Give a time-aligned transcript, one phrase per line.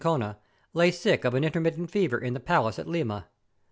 [0.03, 0.35] Chinchon,
[0.73, 3.27] lay sick of an intermittent fever in the palace at Lima.